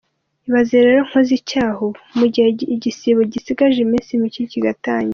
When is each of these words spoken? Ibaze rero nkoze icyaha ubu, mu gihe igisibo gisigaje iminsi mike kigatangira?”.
Ibaze 0.47 0.75
rero 0.85 0.99
nkoze 1.09 1.31
icyaha 1.39 1.79
ubu, 1.85 1.99
mu 2.17 2.25
gihe 2.33 2.47
igisibo 2.75 3.21
gisigaje 3.31 3.77
iminsi 3.85 4.21
mike 4.21 4.43
kigatangira?”. 4.51 5.09